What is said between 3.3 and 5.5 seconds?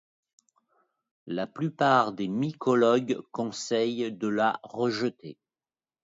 conseillent de la rejeter.